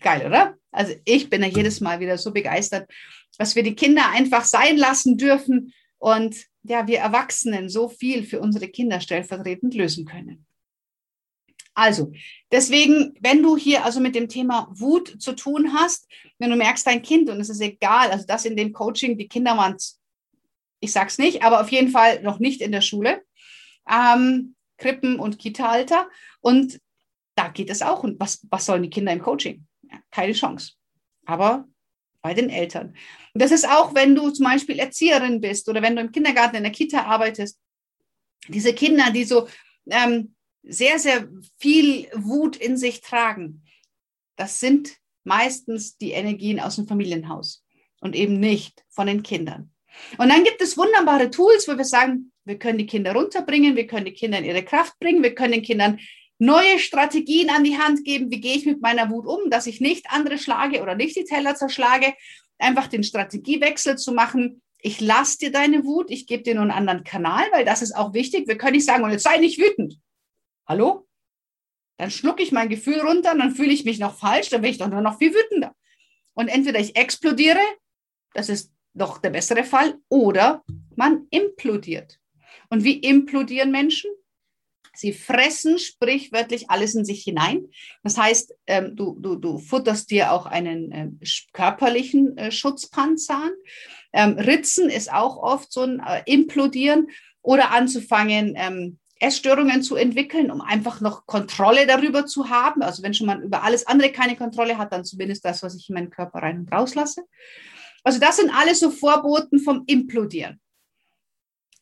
Geil, 0.00 0.26
oder? 0.26 0.56
Also 0.70 0.94
ich 1.04 1.28
bin 1.28 1.42
ja 1.42 1.48
jedes 1.48 1.80
Mal 1.80 2.00
wieder 2.00 2.18
so 2.18 2.32
begeistert, 2.32 2.90
dass 3.38 3.54
wir 3.54 3.62
die 3.62 3.74
Kinder 3.74 4.08
einfach 4.10 4.44
sein 4.44 4.76
lassen 4.76 5.16
dürfen 5.16 5.72
und 5.98 6.36
ja, 6.64 6.86
wir 6.86 6.98
Erwachsenen 6.98 7.68
so 7.68 7.88
viel 7.88 8.24
für 8.24 8.40
unsere 8.40 8.68
Kinder 8.68 9.00
stellvertretend 9.00 9.74
lösen 9.74 10.04
können. 10.04 10.46
Also, 11.74 12.12
deswegen, 12.50 13.14
wenn 13.20 13.42
du 13.42 13.56
hier 13.56 13.84
also 13.84 13.98
mit 13.98 14.14
dem 14.14 14.28
Thema 14.28 14.68
Wut 14.72 15.20
zu 15.20 15.32
tun 15.32 15.72
hast, 15.72 16.06
wenn 16.38 16.50
du 16.50 16.56
merkst, 16.56 16.86
dein 16.86 17.02
Kind, 17.02 17.30
und 17.30 17.40
es 17.40 17.48
ist 17.48 17.62
egal, 17.62 18.10
also 18.10 18.26
das 18.26 18.44
in 18.44 18.56
dem 18.56 18.72
Coaching, 18.72 19.16
die 19.16 19.28
Kinder 19.28 19.56
waren, 19.56 19.76
ich 20.82 20.92
sag's 20.92 21.16
nicht, 21.16 21.42
aber 21.42 21.60
auf 21.60 21.70
jeden 21.70 21.90
Fall 21.90 22.22
noch 22.22 22.38
nicht 22.38 22.60
in 22.60 22.72
der 22.72 22.80
Schule, 22.80 23.22
ähm, 23.88 24.56
Krippen- 24.78 25.18
und 25.18 25.38
Kita-Alter. 25.38 26.08
Und 26.40 26.80
da 27.36 27.48
geht 27.48 27.70
es 27.70 27.82
auch. 27.82 28.02
Und 28.02 28.18
was, 28.20 28.46
was 28.50 28.66
sollen 28.66 28.82
die 28.82 28.90
Kinder 28.90 29.12
im 29.12 29.22
Coaching? 29.22 29.66
keine 30.10 30.32
Chance. 30.32 30.72
Aber 31.24 31.68
bei 32.20 32.34
den 32.34 32.50
Eltern. 32.50 32.94
Und 33.34 33.42
das 33.42 33.50
ist 33.50 33.68
auch, 33.68 33.94
wenn 33.94 34.14
du 34.14 34.30
zum 34.30 34.44
Beispiel 34.44 34.78
Erzieherin 34.78 35.40
bist 35.40 35.68
oder 35.68 35.82
wenn 35.82 35.96
du 35.96 36.02
im 36.02 36.12
Kindergarten, 36.12 36.56
in 36.56 36.62
der 36.62 36.72
Kita 36.72 37.04
arbeitest. 37.04 37.58
Diese 38.48 38.74
Kinder, 38.74 39.10
die 39.10 39.24
so 39.24 39.48
ähm, 39.90 40.34
sehr, 40.62 40.98
sehr 40.98 41.28
viel 41.58 42.08
Wut 42.14 42.56
in 42.56 42.76
sich 42.76 43.00
tragen, 43.00 43.64
das 44.36 44.60
sind 44.60 44.96
meistens 45.24 45.96
die 45.96 46.12
Energien 46.12 46.60
aus 46.60 46.76
dem 46.76 46.86
Familienhaus 46.86 47.64
und 48.00 48.14
eben 48.14 48.38
nicht 48.40 48.84
von 48.88 49.06
den 49.06 49.22
Kindern. 49.22 49.72
Und 50.18 50.28
dann 50.28 50.44
gibt 50.44 50.60
es 50.60 50.76
wunderbare 50.76 51.30
Tools, 51.30 51.68
wo 51.68 51.76
wir 51.76 51.84
sagen, 51.84 52.32
wir 52.44 52.58
können 52.58 52.78
die 52.78 52.86
Kinder 52.86 53.12
runterbringen, 53.12 53.76
wir 53.76 53.86
können 53.86 54.06
die 54.06 54.12
Kinder 54.12 54.38
in 54.38 54.44
ihre 54.44 54.64
Kraft 54.64 54.98
bringen, 54.98 55.22
wir 55.22 55.34
können 55.34 55.52
den 55.52 55.62
Kindern 55.62 56.00
neue 56.38 56.78
Strategien 56.78 57.50
an 57.50 57.62
die 57.62 57.78
Hand 57.78 58.04
geben, 58.04 58.30
wie 58.30 58.40
gehe 58.40 58.56
ich 58.56 58.66
mit 58.66 58.82
meiner 58.82 59.10
Wut 59.10 59.26
um, 59.26 59.48
dass 59.48 59.66
ich 59.66 59.80
nicht 59.80 60.06
andere 60.10 60.38
schlage 60.38 60.82
oder 60.82 60.96
nicht 60.96 61.16
die 61.16 61.24
Teller 61.24 61.54
zerschlage, 61.54 62.14
einfach 62.58 62.88
den 62.88 63.04
Strategiewechsel 63.04 63.96
zu 63.96 64.12
machen. 64.12 64.60
Ich 64.78 65.00
lasse 65.00 65.38
dir 65.38 65.52
deine 65.52 65.84
Wut, 65.84 66.10
ich 66.10 66.26
gebe 66.26 66.42
dir 66.42 66.54
nur 66.54 66.62
einen 66.62 66.72
anderen 66.72 67.04
Kanal, 67.04 67.44
weil 67.52 67.64
das 67.64 67.82
ist 67.82 67.94
auch 67.94 68.12
wichtig. 68.12 68.48
Wir 68.48 68.58
können 68.58 68.74
nicht 68.74 68.86
sagen, 68.86 69.04
und 69.04 69.12
jetzt 69.12 69.22
sei 69.22 69.38
nicht 69.38 69.58
wütend. 69.58 69.98
Hallo? 70.66 71.06
Dann 71.98 72.10
schlucke 72.10 72.42
ich 72.42 72.50
mein 72.50 72.68
Gefühl 72.68 73.00
runter, 73.00 73.36
dann 73.36 73.54
fühle 73.54 73.72
ich 73.72 73.84
mich 73.84 74.00
noch 74.00 74.18
falsch, 74.18 74.48
dann 74.48 74.62
bin 74.62 74.72
ich 74.72 74.78
doch 74.78 74.88
nur 74.88 75.02
noch 75.02 75.18
viel 75.18 75.32
wütender. 75.32 75.72
Und 76.34 76.48
entweder 76.48 76.80
ich 76.80 76.96
explodiere, 76.96 77.60
das 78.34 78.48
ist 78.48 78.71
doch 78.94 79.18
der 79.18 79.30
bessere 79.30 79.64
Fall, 79.64 79.94
oder 80.08 80.62
man 80.96 81.26
implodiert. 81.30 82.18
Und 82.70 82.84
wie 82.84 82.98
implodieren 82.98 83.70
Menschen? 83.70 84.10
Sie 84.94 85.12
fressen 85.12 85.78
sprichwörtlich 85.78 86.68
alles 86.68 86.94
in 86.94 87.04
sich 87.04 87.22
hinein. 87.22 87.66
Das 88.02 88.18
heißt, 88.18 88.54
ähm, 88.66 88.94
du, 88.94 89.16
du, 89.18 89.36
du 89.36 89.58
futterst 89.58 90.10
dir 90.10 90.32
auch 90.32 90.44
einen 90.44 90.92
ähm, 90.92 91.20
körperlichen 91.52 92.36
äh, 92.36 92.52
Schutzpanzer 92.52 93.36
an. 93.36 93.52
Ähm, 94.12 94.38
Ritzen 94.38 94.90
ist 94.90 95.10
auch 95.10 95.38
oft 95.38 95.72
so 95.72 95.82
ein 95.82 96.00
äh, 96.00 96.22
Implodieren 96.26 97.08
oder 97.40 97.72
anzufangen, 97.72 98.98
Essstörungen 99.22 99.82
zu 99.82 99.96
entwickeln, 99.96 100.50
um 100.50 100.60
einfach 100.60 101.00
noch 101.00 101.26
Kontrolle 101.26 101.86
darüber 101.86 102.26
zu 102.26 102.50
haben. 102.50 102.82
Also 102.82 103.02
wenn 103.02 103.14
schon 103.14 103.26
man 103.26 103.42
über 103.42 103.62
alles 103.62 103.86
andere 103.86 104.10
keine 104.10 104.36
Kontrolle 104.36 104.78
hat, 104.78 104.92
dann 104.92 105.04
zumindest 105.04 105.44
das, 105.44 105.62
was 105.62 105.76
ich 105.76 105.88
in 105.88 105.94
meinen 105.94 106.10
Körper 106.10 106.40
rein 106.40 106.60
und 106.60 106.72
raus 106.72 106.94
lasse. 106.94 107.22
Also 108.02 108.18
das 108.18 108.36
sind 108.36 108.50
alles 108.50 108.80
so 108.80 108.90
Vorboten 108.90 109.60
vom 109.60 109.84
Implodieren. 109.86 110.60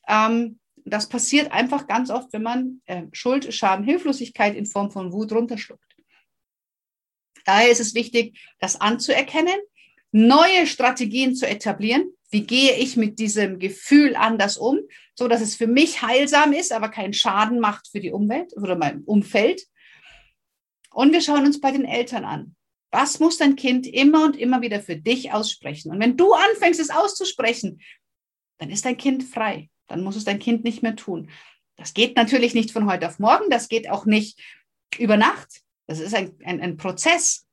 Ähm, 0.09 0.59
das 0.85 1.09
passiert 1.09 1.53
einfach 1.53 1.87
ganz 1.87 2.11
oft, 2.11 2.33
wenn 2.33 2.43
man 2.43 2.83
äh, 2.87 3.05
Schuld, 3.13 3.53
Scham, 3.55 3.85
Hilflosigkeit 3.85 4.55
in 4.55 4.67
Form 4.67 4.91
von 4.91 5.13
Wut 5.13 5.33
runterschluckt. 5.33 5.85
Daher 7.45 7.71
ist 7.71 7.81
es 7.81 7.95
wichtig, 7.95 8.39
das 8.59 8.81
anzuerkennen, 8.81 9.57
neue 10.13 10.67
Strategien 10.67 11.35
zu 11.35 11.47
etablieren. 11.47 12.13
Wie 12.31 12.47
gehe 12.47 12.77
ich 12.77 12.97
mit 12.97 13.19
diesem 13.19 13.59
Gefühl 13.59 14.15
anders 14.15 14.57
um, 14.57 14.79
so 15.15 15.27
dass 15.27 15.41
es 15.41 15.57
für 15.57 15.67
mich 15.67 16.03
heilsam 16.03 16.53
ist, 16.53 16.73
aber 16.73 16.89
keinen 16.89 17.13
Schaden 17.13 17.61
macht 17.61 17.89
für 17.89 18.01
die 18.01 18.13
Umwelt 18.13 18.57
oder 18.57 18.77
mein 18.77 19.03
Umfeld. 19.05 19.63
Und 20.93 21.13
wir 21.13 21.21
schauen 21.21 21.47
uns 21.47 21.61
bei 21.61 21.73
den 21.73 21.85
Eltern 21.85 22.25
an. 22.25 22.57
Was 22.91 23.21
muss 23.21 23.39
dein 23.39 23.57
Kind 23.57 23.87
immer 23.87 24.25
und 24.25 24.37
immer 24.37 24.63
wieder 24.63 24.81
für 24.81 24.97
dich 24.97 25.33
aussprechen? 25.33 25.93
Und 25.93 26.01
wenn 26.01 26.17
du 26.17 26.33
anfängst, 26.33 26.81
es 26.81 26.91
auszusprechen, 26.91 27.81
dann 28.59 28.71
ist 28.71 28.85
dein 28.85 28.97
Kind 28.97 29.23
frei. 29.23 29.71
Dann 29.87 30.03
muss 30.03 30.17
es 30.17 30.25
dein 30.25 30.39
Kind 30.39 30.65
nicht 30.65 30.83
mehr 30.83 30.97
tun. 30.97 31.31
Das 31.77 31.95
geht 31.95 32.17
natürlich 32.17 32.53
nicht 32.55 32.73
von 32.73 32.91
heute 32.91 33.09
auf 33.09 33.19
morgen. 33.19 33.49
Das 33.49 33.69
geht 33.69 33.89
auch 33.89 34.07
nicht 34.07 34.41
über 34.99 35.17
Nacht. 35.17 35.63
Das 35.87 35.99
ist 35.99 36.15
ein, 36.15 36.37
ein, 36.45 36.61
ein 36.61 36.77
Prozess. 36.77 37.47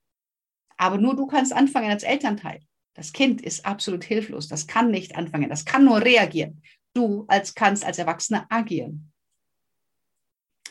Aber 0.76 0.98
nur 0.98 1.16
du 1.16 1.26
kannst 1.26 1.52
anfangen 1.52 1.90
als 1.90 2.02
Elternteil. 2.02 2.60
Das 2.94 3.12
Kind 3.12 3.40
ist 3.40 3.64
absolut 3.64 4.04
hilflos. 4.04 4.48
Das 4.48 4.66
kann 4.66 4.90
nicht 4.90 5.16
anfangen. 5.16 5.48
Das 5.48 5.64
kann 5.64 5.84
nur 5.84 6.02
reagieren. 6.02 6.62
Du 6.94 7.24
als 7.28 7.54
kannst 7.54 7.84
als 7.84 7.98
Erwachsener 7.98 8.46
agieren. 8.50 9.12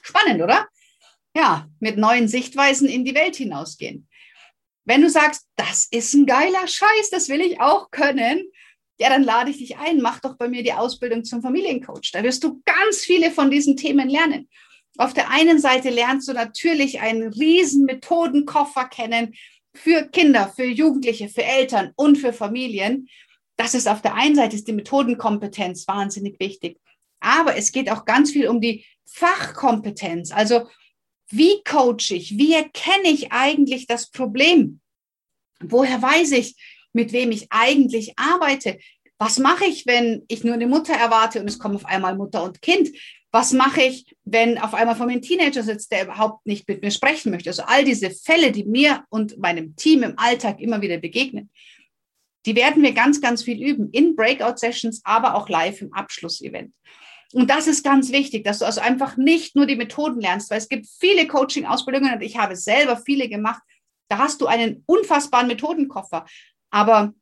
Spannend, 0.02 0.42
oder? 0.42 0.68
Ja, 1.36 1.70
mit 1.80 1.98
neuen 1.98 2.28
Sichtweisen 2.28 2.88
in 2.88 3.06
die 3.06 3.16
Welt 3.16 3.36
hinausgehen. 3.36 4.08
Wenn 4.88 5.02
du 5.02 5.10
sagst, 5.10 5.46
das 5.58 5.86
ist 5.92 6.14
ein 6.14 6.26
geiler 6.26 6.66
Scheiß, 6.66 7.10
das 7.12 7.28
will 7.28 7.42
ich 7.42 7.60
auch 7.60 7.92
können, 7.92 8.50
ja, 9.00 9.10
dann 9.10 9.24
lade 9.24 9.52
ich 9.52 9.58
dich 9.58 9.78
ein, 9.78 10.02
mach 10.02 10.22
doch 10.22 10.38
bei 10.38 10.48
mir 10.48 10.64
die 10.64 10.72
Ausbildung 10.72 11.26
zum 11.26 11.42
Familiencoach. 11.42 12.12
Da 12.14 12.24
wirst 12.24 12.42
du 12.46 12.62
ganz 12.64 13.02
viele 13.02 13.30
von 13.30 13.52
diesen 13.52 13.76
Themen 13.76 14.10
lernen. 14.10 14.48
Auf 14.98 15.14
der 15.14 15.30
einen 15.30 15.60
Seite 15.60 15.90
lernst 15.90 16.30
du 16.30 16.34
natürlich 16.34 17.02
einen 17.02 17.34
riesen 17.34 17.84
Methodenkoffer 17.84 18.86
kennen 18.86 19.36
für 19.76 20.08
Kinder, 20.08 20.52
für 20.56 20.64
Jugendliche, 20.64 21.28
für 21.28 21.44
Eltern 21.44 21.92
und 21.98 22.18
für 22.18 22.32
Familien. 22.32 23.10
Das 23.58 23.74
ist 23.74 23.90
auf 23.90 24.02
der 24.02 24.16
einen 24.16 24.36
Seite 24.36 24.56
ist 24.56 24.70
die 24.70 24.74
Methodenkompetenz 24.74 25.86
wahnsinnig 25.90 26.40
wichtig. 26.40 26.80
Aber 27.20 27.58
es 27.58 27.74
geht 27.74 27.92
auch 27.92 28.06
ganz 28.06 28.32
viel 28.32 28.48
um 28.48 28.62
die 28.62 28.86
Fachkompetenz. 29.06 30.32
Also 30.32 30.70
wie 31.30 31.62
coach 31.64 32.12
ich? 32.12 32.38
Wie 32.38 32.54
erkenne 32.54 33.10
ich 33.10 33.32
eigentlich 33.32 33.88
das 33.88 34.10
Problem? 34.10 34.80
Woher 35.60 36.02
weiß 36.02 36.32
ich, 36.34 36.56
mit 36.94 37.12
wem 37.12 37.32
ich 37.32 37.48
eigentlich 37.50 38.14
arbeite? 38.18 38.78
Was 39.18 39.40
mache 39.40 39.66
ich, 39.66 39.86
wenn 39.86 40.24
ich 40.28 40.44
nur 40.44 40.54
eine 40.54 40.68
Mutter 40.68 40.94
erwarte 40.94 41.42
und 41.42 41.48
es 41.48 41.60
kommen 41.60 41.76
auf 41.76 41.86
einmal 41.86 42.16
Mutter 42.16 42.44
und 42.44 42.62
Kind? 42.62 42.90
Was 43.32 43.52
mache 43.52 43.82
ich, 43.82 44.16
wenn 44.24 44.58
auf 44.58 44.74
einmal 44.74 44.96
vor 44.96 45.06
mir 45.06 45.14
ein 45.14 45.22
Teenager 45.22 45.64
sitzt, 45.64 45.92
der 45.92 46.06
überhaupt 46.06 46.46
nicht 46.46 46.68
mit 46.68 46.82
mir 46.82 46.92
sprechen 46.92 47.32
möchte? 47.32 47.50
Also 47.50 47.64
all 47.64 47.84
diese 47.84 48.12
Fälle, 48.12 48.52
die 48.52 48.64
mir 48.64 49.04
und 49.10 49.38
meinem 49.38 49.76
Team 49.76 50.04
im 50.04 50.18
Alltag 50.18 50.60
immer 50.62 50.82
wieder 50.82 50.98
begegnen, 50.98 51.50
die 52.46 52.56
werden 52.56 52.82
wir 52.82 52.94
ganz, 52.94 53.20
ganz 53.20 53.44
viel 53.44 53.62
üben 53.62 53.90
in 53.92 54.16
Breakout-Sessions, 54.16 55.02
aber 55.04 55.36
auch 55.36 55.50
live 55.50 55.82
im 55.82 55.94
Abschlussevent. 55.94 56.74
Und 57.34 57.50
das 57.50 57.68
ist 57.68 57.84
ganz 57.84 58.12
wichtig, 58.12 58.46
dass 58.46 58.60
du 58.60 58.66
also 58.66 58.80
einfach 58.80 59.18
nicht 59.18 59.56
nur 59.56 59.66
die 59.66 59.76
Methoden 59.76 60.22
lernst, 60.22 60.50
weil 60.50 60.60
es 60.60 60.70
gibt 60.70 60.88
viele 60.88 61.28
Coaching-Ausbildungen 61.28 62.14
und 62.14 62.22
ich 62.22 62.38
habe 62.38 62.56
selber 62.56 62.98
viele 62.98 63.28
gemacht. 63.28 63.62
Da 64.10 64.18
hast 64.18 64.40
du 64.40 64.48
einen 64.48 64.84
unfassbaren 64.86 65.48
Methodenkoffer. 65.48 66.26
Aber 66.70 67.14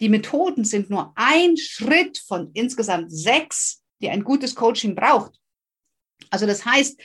die 0.00 0.08
Methoden 0.08 0.64
sind 0.64 0.90
nur 0.90 1.12
ein 1.16 1.56
Schritt 1.56 2.18
von 2.18 2.50
insgesamt 2.54 3.12
sechs, 3.12 3.82
die 4.00 4.08
ein 4.08 4.22
gutes 4.22 4.54
Coaching 4.54 4.94
braucht. 4.94 5.32
Also 6.30 6.46
das 6.46 6.64
heißt, 6.64 7.00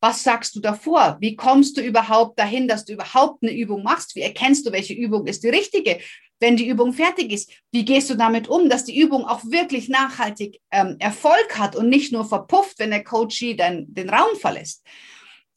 was 0.00 0.24
sagst 0.24 0.56
du 0.56 0.60
davor? 0.60 1.16
Wie 1.20 1.36
kommst 1.36 1.76
du 1.76 1.80
überhaupt 1.80 2.38
dahin, 2.38 2.66
dass 2.66 2.84
du 2.84 2.92
überhaupt 2.92 3.42
eine 3.42 3.54
Übung 3.54 3.84
machst? 3.84 4.16
Wie 4.16 4.22
erkennst 4.22 4.66
du, 4.66 4.72
welche 4.72 4.94
Übung 4.94 5.26
ist 5.26 5.44
die 5.44 5.48
richtige? 5.48 6.00
Wenn 6.42 6.56
die 6.56 6.68
Übung 6.68 6.92
fertig 6.92 7.32
ist, 7.32 7.50
wie 7.70 7.84
gehst 7.84 8.10
du 8.10 8.16
damit 8.16 8.48
um, 8.48 8.68
dass 8.68 8.84
die 8.84 8.98
Übung 8.98 9.24
auch 9.24 9.44
wirklich 9.44 9.88
nachhaltig 9.88 10.60
ähm, 10.72 10.96
Erfolg 10.98 11.56
hat 11.56 11.76
und 11.76 11.88
nicht 11.88 12.12
nur 12.12 12.24
verpufft, 12.24 12.78
wenn 12.80 12.90
der 12.90 13.04
Coachie 13.04 13.56
dann 13.56 13.86
den 13.88 14.10
Raum 14.10 14.36
verlässt. 14.38 14.84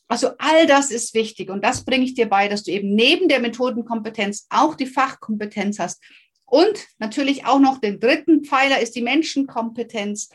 Also 0.07 0.29
all 0.37 0.67
das 0.67 0.91
ist 0.91 1.15
wichtig 1.15 1.49
und 1.49 1.65
das 1.65 1.83
bringe 1.83 2.05
ich 2.05 2.13
dir 2.13 2.29
bei, 2.29 2.47
dass 2.47 2.63
du 2.63 2.71
eben 2.71 2.93
neben 2.93 3.27
der 3.27 3.39
Methodenkompetenz 3.39 4.45
auch 4.49 4.75
die 4.75 4.85
Fachkompetenz 4.85 5.79
hast 5.79 6.01
und 6.45 6.87
natürlich 6.99 7.45
auch 7.45 7.59
noch 7.59 7.79
den 7.79 7.99
dritten 7.99 8.45
Pfeiler 8.45 8.79
ist 8.79 8.95
die 8.95 9.01
Menschenkompetenz, 9.01 10.29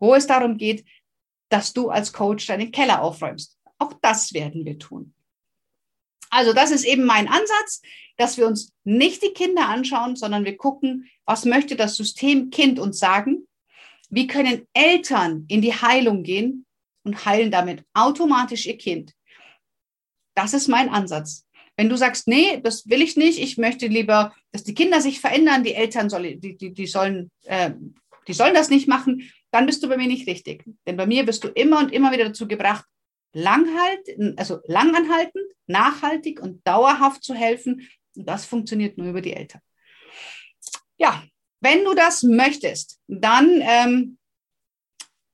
wo 0.00 0.16
es 0.16 0.26
darum 0.26 0.58
geht, 0.58 0.84
dass 1.48 1.72
du 1.72 1.90
als 1.90 2.12
Coach 2.12 2.46
deinen 2.48 2.72
Keller 2.72 3.02
aufräumst. 3.02 3.56
Auch 3.78 3.92
das 4.02 4.34
werden 4.34 4.64
wir 4.64 4.78
tun. 4.78 5.14
Also 6.32 6.54
das 6.54 6.70
ist 6.70 6.84
eben 6.84 7.04
mein 7.04 7.28
Ansatz, 7.28 7.82
dass 8.16 8.38
wir 8.38 8.46
uns 8.46 8.72
nicht 8.84 9.22
die 9.22 9.34
Kinder 9.34 9.68
anschauen, 9.68 10.16
sondern 10.16 10.46
wir 10.46 10.56
gucken, 10.56 11.10
was 11.26 11.44
möchte 11.44 11.76
das 11.76 11.96
System 11.96 12.50
Kind 12.50 12.78
uns 12.78 12.98
sagen? 12.98 13.46
Wie 14.08 14.26
können 14.26 14.66
Eltern 14.72 15.44
in 15.48 15.60
die 15.60 15.74
Heilung 15.74 16.22
gehen 16.22 16.64
und 17.04 17.26
heilen 17.26 17.50
damit 17.50 17.84
automatisch 17.92 18.66
ihr 18.66 18.78
Kind? 18.78 19.12
Das 20.34 20.54
ist 20.54 20.68
mein 20.68 20.88
Ansatz. 20.88 21.46
Wenn 21.76 21.90
du 21.90 21.96
sagst, 21.96 22.26
nee, 22.28 22.60
das 22.62 22.88
will 22.88 23.02
ich 23.02 23.16
nicht, 23.16 23.38
ich 23.38 23.58
möchte 23.58 23.86
lieber, 23.86 24.34
dass 24.52 24.64
die 24.64 24.74
Kinder 24.74 25.02
sich 25.02 25.20
verändern, 25.20 25.64
die 25.64 25.74
Eltern 25.74 26.08
soll, 26.08 26.36
die, 26.36 26.56
die, 26.56 26.72
die, 26.72 26.86
sollen, 26.86 27.30
äh, 27.44 27.72
die 28.26 28.32
sollen 28.32 28.54
das 28.54 28.70
nicht 28.70 28.88
machen, 28.88 29.30
dann 29.50 29.66
bist 29.66 29.82
du 29.82 29.88
bei 29.88 29.98
mir 29.98 30.06
nicht 30.06 30.26
richtig. 30.26 30.64
Denn 30.86 30.96
bei 30.96 31.06
mir 31.06 31.26
wirst 31.26 31.44
du 31.44 31.48
immer 31.48 31.78
und 31.78 31.92
immer 31.92 32.10
wieder 32.10 32.24
dazu 32.24 32.48
gebracht, 32.48 32.86
langhalt, 33.32 34.08
also 34.36 34.60
langanhaltend, 34.66 35.44
nachhaltig 35.66 36.40
und 36.40 36.66
dauerhaft 36.66 37.24
zu 37.24 37.34
helfen. 37.34 37.88
Und 38.16 38.28
das 38.28 38.44
funktioniert 38.44 38.98
nur 38.98 39.08
über 39.08 39.20
die 39.20 39.32
Eltern. 39.32 39.60
Ja, 40.98 41.24
wenn 41.60 41.84
du 41.84 41.94
das 41.94 42.22
möchtest, 42.22 43.00
dann 43.06 43.60
ähm, 43.62 44.18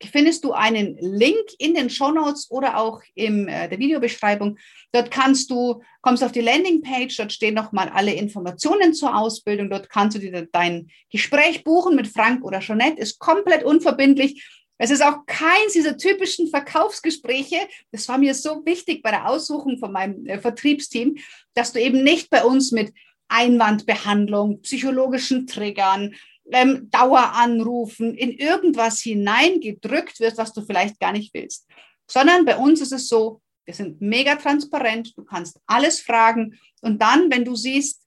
findest 0.05 0.45
du 0.45 0.53
einen 0.53 0.97
Link 0.99 1.47
in 1.59 1.75
den 1.75 1.91
Show 1.91 2.11
Notes 2.11 2.51
oder 2.51 2.79
auch 2.79 3.03
in 3.15 3.49
äh, 3.49 3.69
der 3.69 3.79
Videobeschreibung. 3.79 4.59
Dort 4.93 5.11
kannst 5.11 5.51
du, 5.51 5.83
kommst 6.01 6.23
auf 6.23 6.33
die 6.33 6.41
Landingpage, 6.41 7.17
dort 7.17 7.33
stehen 7.33 7.55
nochmal 7.55 7.89
alle 7.89 8.13
Informationen 8.13 8.95
zur 8.95 9.17
Ausbildung. 9.17 9.71
Dort 9.71 9.91
kannst 9.91 10.17
du 10.17 10.21
dir 10.21 10.47
dein 10.53 10.89
Gespräch 11.11 11.65
buchen 11.65 11.97
mit 11.97 12.09
Frank 12.09 12.45
oder 12.45 12.61
Jeanette, 12.61 13.01
ist 13.01 13.19
komplett 13.19 13.65
unverbindlich. 13.65 14.47
Es 14.79 14.91
ist 14.91 15.03
auch 15.03 15.27
keins 15.27 15.73
dieser 15.73 15.97
typischen 15.97 16.49
Verkaufsgespräche. 16.49 17.57
Das 17.91 18.09
war 18.09 18.17
mir 18.17 18.35
so 18.35 18.65
wichtig 18.65 19.03
bei 19.03 19.11
der 19.11 19.29
Aussuchung 19.29 19.79
von 19.79 19.93
meinem 19.93 20.25
äh, 20.27 20.39
Vertriebsteam, 20.39 21.19
dass 21.55 21.73
du 21.73 21.81
eben 21.81 22.05
nicht 22.05 22.31
bei 22.31 22.45
uns 22.45 22.71
mit 22.71 22.95
Einwandbehandlung, 23.27 24.63
psychologischen 24.63 25.47
Triggern, 25.47 26.15
ähm, 26.51 26.89
Daueranrufen 26.91 28.15
in 28.15 28.33
irgendwas 28.33 29.01
hineingedrückt 29.01 30.21
wirst, 30.21 30.39
was 30.39 30.53
du 30.53 30.63
vielleicht 30.63 30.99
gar 30.99 31.13
nicht 31.13 31.35
willst. 31.35 31.67
Sondern 32.11 32.45
bei 32.45 32.57
uns 32.57 32.81
ist 32.81 32.93
es 32.93 33.09
so, 33.09 33.43
wir 33.67 33.75
sind 33.75 34.01
mega 34.01 34.37
transparent, 34.37 35.13
du 35.17 35.25
kannst 35.25 35.61
alles 35.67 36.01
fragen 36.01 36.59
und 36.81 37.03
dann, 37.03 37.31
wenn 37.31 37.45
du 37.45 37.55
siehst 37.55 38.03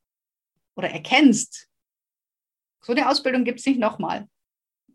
oder 0.75 0.89
erkennst, 0.89 1.67
so 2.83 2.93
eine 2.93 3.07
Ausbildung 3.07 3.43
gibt 3.43 3.59
es 3.59 3.65
nicht 3.67 3.79
nochmal, 3.79 4.27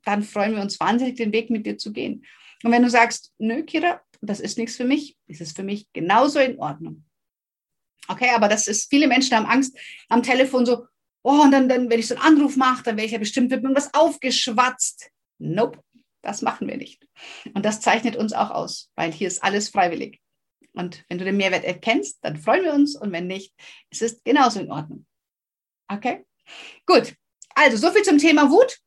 dann 0.06 0.22
freuen 0.22 0.54
wir 0.54 0.62
uns 0.62 0.78
wahnsinnig, 0.80 1.16
den 1.16 1.32
Weg 1.32 1.50
mit 1.50 1.66
dir 1.66 1.76
zu 1.76 1.92
gehen. 1.92 2.24
Und 2.62 2.72
wenn 2.72 2.82
du 2.82 2.88
sagst, 2.88 3.32
nö, 3.38 3.64
Kira, 3.64 4.00
das 4.22 4.40
ist 4.40 4.56
nichts 4.56 4.76
für 4.76 4.84
mich, 4.84 5.16
ist 5.26 5.40
es 5.40 5.52
für 5.52 5.62
mich 5.62 5.86
genauso 5.92 6.38
in 6.38 6.58
Ordnung. 6.58 7.04
Okay, 8.08 8.30
aber 8.30 8.48
das 8.48 8.68
ist, 8.68 8.88
viele 8.88 9.08
Menschen 9.08 9.36
haben 9.36 9.46
Angst 9.46 9.76
am 10.08 10.22
Telefon 10.22 10.64
so, 10.64 10.86
oh, 11.22 11.42
und 11.42 11.50
dann, 11.50 11.68
dann 11.68 11.90
wenn 11.90 11.98
ich 11.98 12.06
so 12.06 12.14
einen 12.14 12.24
Anruf 12.24 12.56
mache, 12.56 12.84
dann 12.84 12.96
werde 12.96 13.06
ich 13.06 13.12
ja 13.12 13.18
bestimmt, 13.18 13.50
mir 13.50 13.74
was 13.74 13.92
aufgeschwatzt. 13.94 15.10
Nope, 15.38 15.80
das 16.22 16.40
machen 16.40 16.68
wir 16.68 16.76
nicht. 16.76 17.06
Und 17.54 17.64
das 17.66 17.80
zeichnet 17.80 18.14
uns 18.14 18.32
auch 18.32 18.50
aus, 18.50 18.90
weil 18.94 19.12
hier 19.12 19.26
ist 19.26 19.42
alles 19.42 19.68
freiwillig. 19.68 20.20
Und 20.72 21.04
wenn 21.08 21.18
du 21.18 21.24
den 21.24 21.36
Mehrwert 21.36 21.64
erkennst, 21.64 22.18
dann 22.22 22.36
freuen 22.36 22.62
wir 22.62 22.74
uns. 22.74 22.94
Und 22.94 23.10
wenn 23.10 23.26
nicht, 23.26 23.52
ist 23.90 24.02
es 24.02 24.22
genauso 24.22 24.60
in 24.60 24.70
Ordnung. 24.70 25.06
Okay? 25.88 26.24
Gut. 26.84 27.16
Also, 27.54 27.76
so 27.78 27.90
viel 27.90 28.02
zum 28.02 28.18
Thema 28.18 28.50
Wut. 28.50 28.78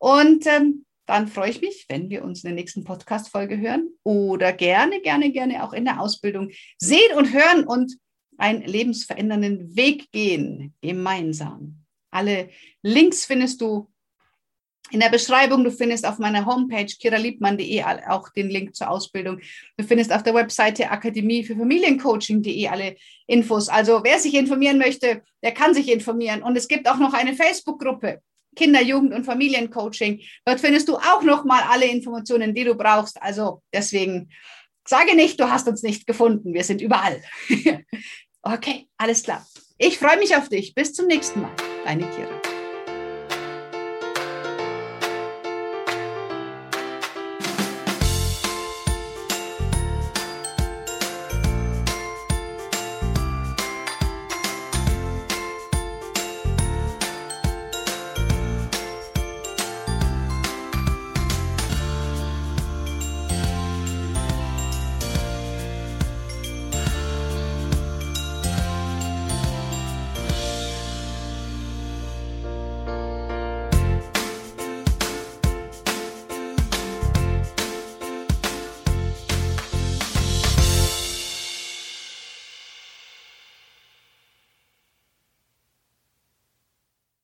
Und 0.00 0.46
ähm, 0.46 0.86
dann 1.06 1.28
freue 1.28 1.50
ich 1.50 1.60
mich, 1.60 1.86
wenn 1.88 2.08
wir 2.08 2.24
uns 2.24 2.42
in 2.42 2.48
der 2.48 2.54
nächsten 2.54 2.84
Podcast-Folge 2.84 3.58
hören 3.58 3.90
oder 4.02 4.52
gerne, 4.52 5.00
gerne, 5.00 5.30
gerne 5.30 5.62
auch 5.62 5.72
in 5.72 5.84
der 5.84 6.00
Ausbildung 6.00 6.50
sehen 6.78 7.16
und 7.16 7.32
hören 7.32 7.64
und 7.64 7.96
einen 8.38 8.62
lebensverändernden 8.62 9.76
Weg 9.76 10.10
gehen, 10.10 10.74
gemeinsam. 10.80 11.84
Alle 12.10 12.48
Links 12.82 13.26
findest 13.26 13.60
du 13.60 13.90
in 14.90 15.00
der 15.00 15.10
Beschreibung. 15.10 15.64
Du 15.64 15.70
findest 15.70 16.06
auf 16.06 16.18
meiner 16.18 16.46
Homepage 16.46 16.86
kiraliebmann.de 16.86 17.82
auch 18.08 18.30
den 18.30 18.48
Link 18.48 18.74
zur 18.74 18.88
Ausbildung. 18.88 19.40
Du 19.76 19.84
findest 19.84 20.12
auf 20.12 20.22
der 20.22 20.34
Webseite 20.34 20.90
Akademie 20.90 21.44
für 21.44 21.56
Familiencoaching.de 21.56 22.68
alle 22.68 22.96
Infos. 23.26 23.68
Also 23.68 24.00
wer 24.02 24.18
sich 24.18 24.34
informieren 24.34 24.78
möchte, 24.78 25.22
der 25.42 25.52
kann 25.52 25.74
sich 25.74 25.90
informieren. 25.92 26.42
Und 26.42 26.56
es 26.56 26.68
gibt 26.68 26.88
auch 26.88 26.98
noch 26.98 27.12
eine 27.12 27.34
Facebook-Gruppe. 27.34 28.22
Kinder-, 28.56 28.82
Jugend- 28.82 29.14
und 29.14 29.24
Familiencoaching. 29.24 30.20
Dort 30.44 30.60
findest 30.60 30.88
du 30.88 30.96
auch 30.96 31.22
nochmal 31.22 31.62
alle 31.68 31.86
Informationen, 31.86 32.54
die 32.54 32.64
du 32.64 32.74
brauchst. 32.74 33.20
Also 33.22 33.62
deswegen 33.72 34.30
sage 34.86 35.14
nicht, 35.14 35.38
du 35.40 35.50
hast 35.50 35.68
uns 35.68 35.82
nicht 35.82 36.06
gefunden. 36.06 36.54
Wir 36.54 36.64
sind 36.64 36.80
überall. 36.80 37.22
okay, 38.42 38.88
alles 38.96 39.22
klar. 39.22 39.46
Ich 39.78 39.98
freue 39.98 40.18
mich 40.18 40.36
auf 40.36 40.48
dich. 40.48 40.74
Bis 40.74 40.92
zum 40.92 41.06
nächsten 41.06 41.42
Mal. 41.42 41.52
Deine 41.84 42.06
Kira. 42.10 42.49